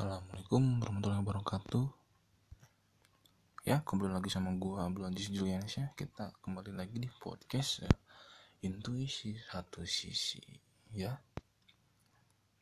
[0.00, 1.84] Assalamualaikum warahmatullahi wabarakatuh.
[3.68, 5.92] Ya kembali lagi sama gua Abdul Julianis ya.
[5.92, 7.92] Kita kembali lagi di podcast ya.
[8.64, 10.40] Intuisi satu sisi
[10.96, 11.20] Ya.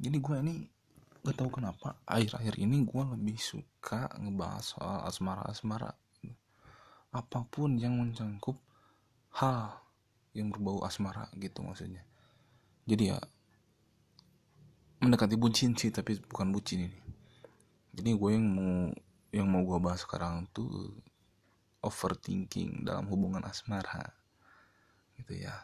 [0.00, 0.64] Jadi gua ini
[1.28, 5.92] Gak tahu kenapa Akhir-akhir ini gua lebih suka Ngebahas soal asmara-asmara.
[7.12, 8.56] Apa pun yang mencangkup
[9.36, 9.84] Hal
[10.32, 12.00] Yang berbau asmara gitu maksudnya.
[12.88, 13.20] Jadi ya
[15.04, 17.05] mendekati bucin sih tapi bukan bucin ini
[17.96, 18.92] jadi gue yang mau
[19.32, 20.92] yang mau gue bahas sekarang tuh
[21.80, 24.12] overthinking dalam hubungan asmara.
[25.16, 25.54] Gitu ya.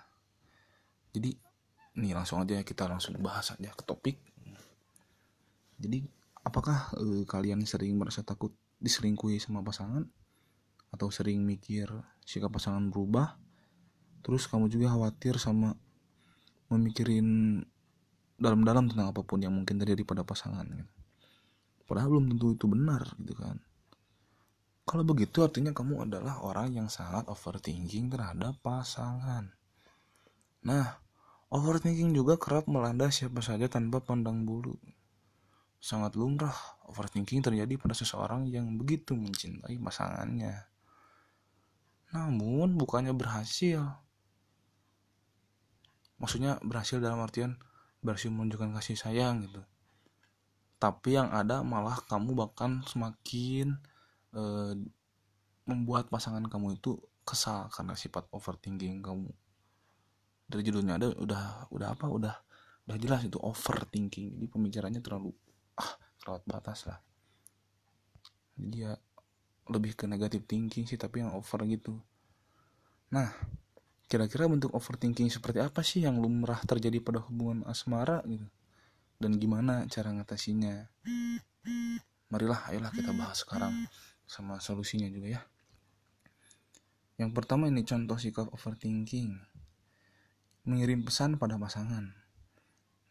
[1.13, 1.37] Jadi
[1.93, 4.17] nih langsung aja kita langsung bahas aja ke topik.
[5.77, 6.09] Jadi
[6.41, 10.09] apakah eh, kalian sering merasa takut diselingkuhi sama pasangan?
[10.93, 11.89] Atau sering mikir
[12.25, 13.37] sikap pasangan berubah?
[14.25, 15.77] Terus kamu juga khawatir sama
[16.73, 17.61] memikirin
[18.41, 21.02] dalam-dalam tentang apa pun yang mungkin terjadi pada pasangan gitu.
[21.93, 23.61] Padahal belum tentu itu benar gitu kan.
[24.89, 29.53] Kalau begitu artinya kamu adalah orang yang sangat overthinking terhadap pasangan.
[30.65, 30.87] Nah,
[31.53, 34.73] overthinking juga kerap melanda siapa saja tanpa pandang bulu.
[35.85, 36.57] Sangat lumrah
[36.89, 40.65] overthinking terjadi pada seseorang yang begitu mencintai pasangannya.
[42.17, 43.85] Namun bukannya berhasil.
[46.17, 47.61] Maksudnya berhasil dalam artian
[48.01, 49.61] berhasil menunjukkan kasih sayang gitu
[50.83, 53.79] tapi yang ada malah kamu bahkan semakin
[54.35, 54.75] eh,
[55.63, 59.31] membuat pasangan kamu itu kesal karena sifat overthinking kamu.
[60.51, 62.35] Dari judulnya ada udah udah apa udah
[62.91, 64.35] udah jelas itu overthinking.
[64.35, 65.31] Jadi pemikirannya terlalu
[65.79, 66.99] ah terlalu batas lah.
[68.59, 68.99] Jadi ya
[69.71, 71.95] lebih ke negatif thinking sih tapi yang over gitu.
[73.15, 73.31] Nah
[74.13, 78.45] Kira-kira bentuk overthinking seperti apa sih yang lumrah terjadi pada hubungan asmara gitu?
[79.23, 80.91] Dan gimana cara ngatasinya?
[82.27, 83.87] Marilah, ayolah kita bahas sekarang
[84.27, 85.41] sama solusinya juga ya.
[87.23, 89.39] Yang pertama ini contoh sikap overthinking.
[90.67, 92.11] Mengirim pesan pada pasangan.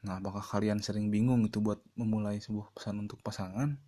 [0.04, 3.80] Nah, apakah kalian sering bingung itu buat memulai sebuah pesan untuk pasangan?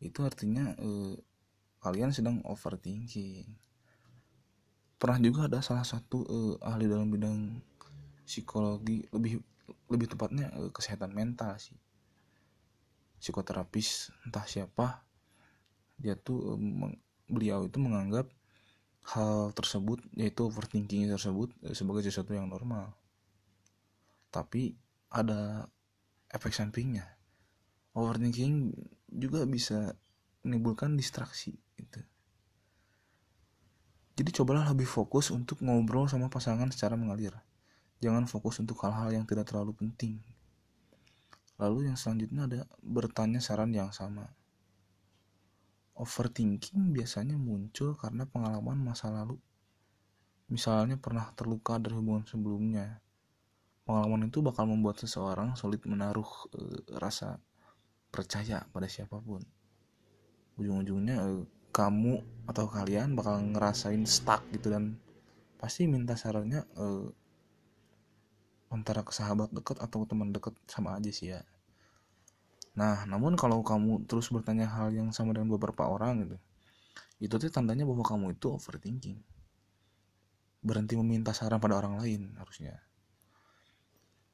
[0.00, 1.20] Itu artinya eh,
[1.84, 3.60] kalian sedang overthinking
[5.02, 7.58] pernah juga ada salah satu uh, ahli dalam bidang
[8.22, 9.42] psikologi lebih
[9.88, 11.76] lebih tepatnya uh, kesehatan mental sih.
[13.22, 15.04] Psikoterapis entah siapa
[16.00, 16.90] dia tuh uh,
[17.30, 18.26] beliau itu menganggap
[19.14, 22.94] hal tersebut yaitu overthinking tersebut uh, sebagai sesuatu yang normal.
[24.32, 24.74] Tapi
[25.12, 25.68] ada
[26.32, 27.04] efek sampingnya.
[27.92, 28.72] Overthinking
[29.12, 29.92] juga bisa
[30.42, 32.00] menimbulkan distraksi gitu.
[34.12, 37.32] Jadi cobalah lebih fokus untuk ngobrol sama pasangan secara mengalir.
[38.02, 40.18] Jangan fokus untuk hal-hal yang tidak terlalu penting.
[41.62, 44.26] Lalu yang selanjutnya ada bertanya saran yang sama.
[45.94, 49.38] Overthinking biasanya muncul karena pengalaman masa lalu.
[50.50, 52.98] Misalnya pernah terluka dari hubungan sebelumnya.
[53.86, 56.26] Pengalaman itu bakal membuat seseorang sulit menaruh
[56.58, 56.60] e,
[56.98, 57.38] rasa
[58.10, 59.46] percaya pada siapa pun.
[60.58, 61.30] Ujung-ujungnya e,
[61.70, 62.20] kamu
[62.50, 64.98] atau kalian bakal ngerasain stuck gitu dan
[65.56, 67.06] pasti minta sarannya uh,
[68.72, 71.44] antara sahabat deket atau teman deket sama aja sih ya.
[72.74, 76.36] Nah namun kalau kamu terus bertanya hal yang sama dengan beberapa orang gitu
[77.22, 79.22] itu tuh tandanya bahwa kamu itu overthinking.
[80.58, 82.82] Berhenti meminta saran pada orang lain harusnya.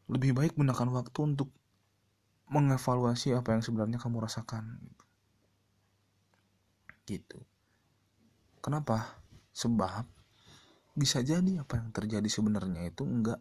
[0.08, 1.52] Lebih baik gunakan waktu untuk
[2.48, 5.04] mengevaluasi apa yang sebenarnya kamu rasakan gitu.
[7.04, 7.38] Gitu.
[8.64, 9.20] Kenapa?
[9.52, 10.08] Sebab
[10.96, 13.36] bisa jadi apa yang terjadi sebenarnya itu enggak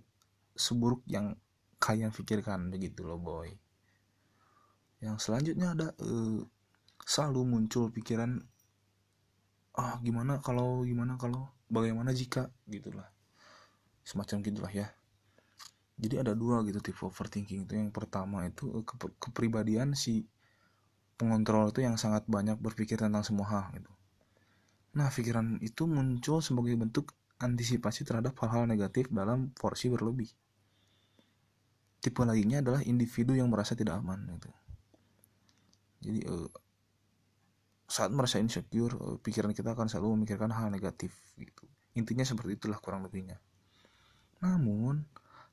[0.58, 1.38] seburuk yang
[1.78, 3.54] kalian pikirkan begitu loh boy
[5.00, 6.42] yang selanjutnya ada uh,
[7.06, 8.42] selalu muncul pikiran
[9.78, 13.06] ah gimana kalau gimana kalau bagaimana jika gitulah
[14.02, 14.90] semacam gitulah ya
[15.98, 20.26] jadi ada dua gitu tipe overthinking itu yang pertama itu ke kepribadian si
[21.18, 23.90] pengontrol itu yang sangat banyak berpikir tentang semua hal gitu.
[24.94, 30.30] Nah, pikiran itu muncul sebagai bentuk antisipasi terhadap hal-hal negatif dalam porsi berlebih.
[32.08, 34.50] Tipe lainnya adalah individu yang merasa tidak aman gitu.
[36.08, 36.48] Jadi uh,
[37.84, 41.68] saat merasa insecure, uh, pikiran kita akan selalu memikirkan hal negatif gitu.
[42.00, 43.44] Intinya seperti itulah kurang lebihnya.
[44.40, 45.04] Namun,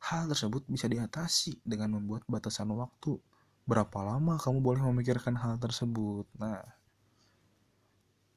[0.04, 3.16] hal tersebut bisa diatasi dengan membuat batasan waktu
[3.64, 6.60] berapa lama kamu boleh memikirkan hal tersebut nah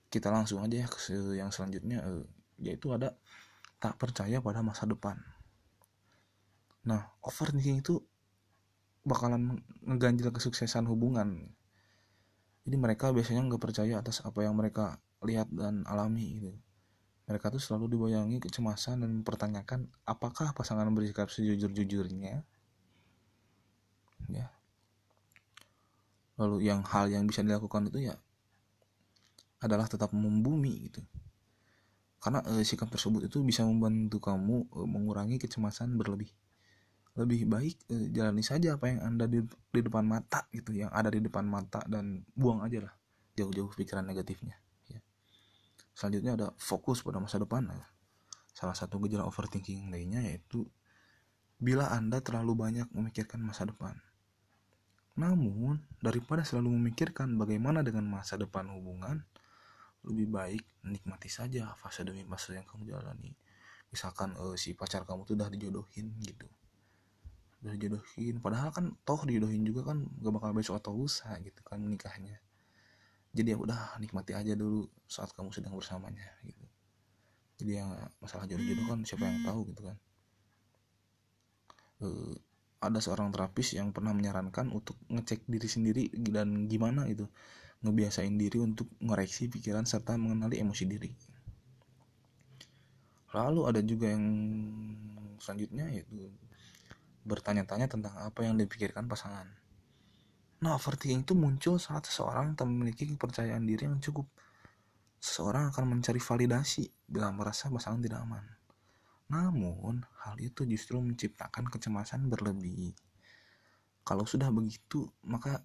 [0.07, 2.23] kita langsung aja ya ke yang selanjutnya eh,
[2.63, 3.11] yaitu ada
[3.83, 5.19] tak percaya pada masa depan
[6.88, 8.00] nah overthinking itu
[9.07, 11.51] bakalan ngeganjil kesuksesan hubungan.
[12.68, 16.51] Jadi mereka biasanya nggak percaya atas apa yang mereka lihat dan alami gitu.
[17.28, 22.44] Mereka tuh selalu dibayangi kecemasan dan mempertanyakan apakah pasangan bersikap sejujur-jujurnya?
[24.31, 24.48] Ya.
[26.39, 28.16] Lalu yang hal yang bisa dilakukan itu ya
[29.63, 31.04] adalah tetap membumi gitu.
[32.19, 36.31] Karena e, sikap tersebut itu bisa membantu kamu e, mengurangi kecemasan berlebih
[37.17, 41.09] lebih baik e, jalani saja apa yang anda di, di depan mata gitu yang ada
[41.09, 42.93] di depan mata dan buang aja lah
[43.33, 44.57] jauh-jauh pikiran negatifnya
[45.97, 47.65] Selanjutnya ada fokus pada masa depan.
[48.53, 50.69] Salah satu gejala overthinking lainnya yaitu
[51.57, 53.97] bila Anda terlalu banyak memikirkan masa depan.
[55.17, 59.25] Namun, daripada selalu memikirkan bagaimana dengan masa depan hubungan,
[60.05, 63.33] lebih baik nikmati saja fase demi fase yang kamu jalani.
[63.89, 66.45] Misalkan uh, si pacar kamu tuh udah dijodohin gitu.
[67.67, 71.83] Udah dijodohin, padahal kan toh dijodohin juga kan gak bakal besok atau lusa gitu kan
[71.83, 72.39] nikahnya.
[73.35, 76.63] Jadi ya udah nikmati aja dulu saat kamu sedang bersamanya gitu.
[77.59, 77.91] Jadi yang
[78.23, 79.97] masalah jodoh-jodoh kan siapa yang tahu gitu kan.
[81.99, 82.33] Uh,
[82.79, 87.25] ada seorang terapis yang pernah menyarankan untuk ngecek diri sendiri dan gimana itu
[87.81, 91.11] ngebiasain diri untuk ngoreksi pikiran serta mengenali emosi diri.
[93.33, 94.25] Lalu ada juga yang
[95.41, 96.31] selanjutnya yaitu
[97.27, 99.51] bertanya-tanya tentang apa yang dipikirkan pasangan
[100.57, 104.25] Nah, overthinking itu muncul saat seseorang tak memiliki kepercayaan diri yang cukup.
[105.21, 108.41] Seseorang akan mencari validasi bila merasa pasangan tidak aman.
[109.29, 112.97] Namun, hal itu justru menciptakan kecemasan berlebih.
[114.01, 115.62] Kalau sudah begitu, maka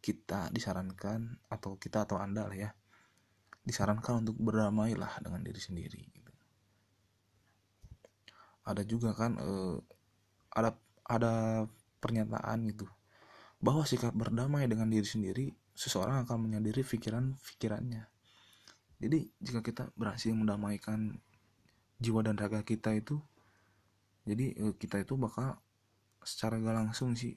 [0.00, 2.70] kita disarankan atau kita atau Anda lah ya,
[3.68, 6.32] disarankan untuk berdamailah dengan diri sendiri gitu.
[8.64, 9.76] Ada juga kan eh,
[10.52, 10.76] ada
[11.08, 11.64] ada
[11.98, 12.86] pernyataan gitu
[13.62, 15.46] bahwa sikap berdamai dengan diri sendiri,
[15.78, 18.10] seseorang akan menyadari pikiran-pikirannya.
[18.98, 21.14] Jadi, jika kita berhasil mendamaikan
[22.02, 23.22] jiwa dan raga kita itu,
[24.26, 25.58] jadi eh, kita itu bakal
[26.22, 27.34] secara gak langsung sih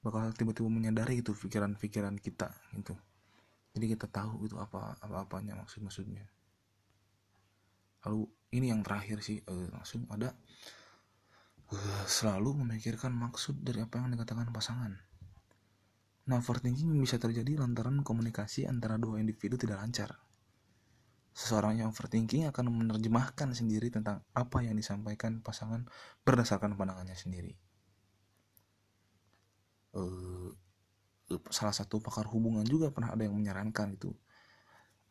[0.00, 2.96] bakal tiba-tiba menyadari itu pikiran-pikiran kita gitu.
[3.76, 6.24] Jadi kita tahu itu apa apa-apanya maksud-maksudnya.
[8.08, 8.24] Lalu
[8.56, 10.32] ini yang terakhir sih eh, langsung ada
[12.08, 14.96] selalu memikirkan maksud dari apa yang dikatakan pasangan
[16.28, 20.20] Nah, overthinking bisa terjadi lantaran komunikasi antara dua individu tidak lancar.
[21.32, 25.88] Seseorang yang overthinking akan menerjemahkan sendiri tentang apa yang disampaikan pasangan
[26.28, 27.56] berdasarkan pandangannya sendiri.
[29.96, 30.52] Uh,
[31.48, 34.12] salah satu pakar hubungan juga pernah ada yang menyarankan itu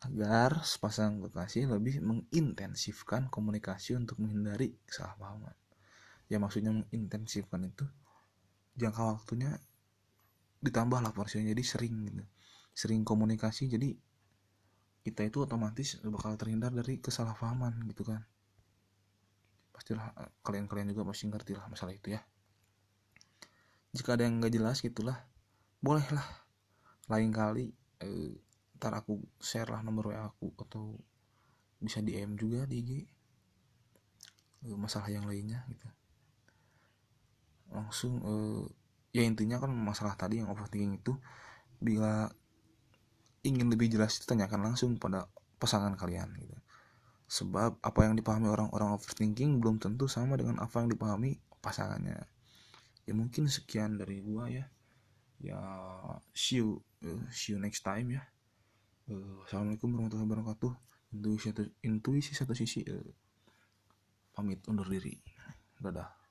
[0.05, 5.57] agar sepasang kekasih lebih mengintensifkan komunikasi untuk menghindari kesalahpahaman.
[6.27, 7.87] Ya maksudnya mengintensifkan itu
[8.77, 9.57] jangka waktunya
[10.61, 12.23] ditambah lah porsinya jadi sering gitu.
[12.75, 13.95] Sering komunikasi jadi
[15.07, 18.27] kita itu otomatis bakal terhindar dari kesalahpahaman gitu kan.
[19.71, 22.21] Pastilah eh, kalian-kalian juga pasti ngerti lah masalah itu ya.
[23.95, 25.15] Jika ada yang nggak jelas gitulah
[25.79, 26.25] bolehlah
[27.07, 27.71] lain kali
[28.03, 28.35] eh,
[28.77, 30.99] ntar aku share lah nomor WA aku atau
[31.81, 32.91] bisa DM juga di IG
[34.67, 35.87] eh, masalah yang lainnya gitu
[37.71, 38.63] langsung eh,
[39.15, 41.15] ya intinya kan masalah tadi yang overthinking itu
[41.81, 42.29] bila
[43.45, 46.57] ingin lebih jelas itu tanyakan langsung pada pasangan kalian gitu.
[47.27, 52.23] Sebab apa yang dipahami orang-orang overthinking belum tentu sama dengan apa yang dipahami pasangannya.
[53.07, 54.65] Ya mungkin sekian dari gua ya.
[55.37, 55.59] Ya
[56.33, 58.23] see you uh, see you next time ya.
[59.07, 60.71] Uh, assalamualaikum warahmatullahi wabarakatuh.
[61.15, 63.07] Intuisi satu intuisi satu sisi uh,
[64.35, 65.15] pamit undur diri.
[65.77, 66.26] Dadah